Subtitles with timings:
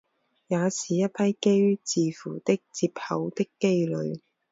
[0.47, 4.19] 也是一批基于字符的接口的基类。